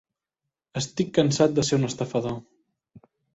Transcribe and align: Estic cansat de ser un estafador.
Estic 0.79 1.11
cansat 1.17 1.53
de 1.59 1.67
ser 1.69 1.79
un 1.81 1.87
estafador. 1.89 2.35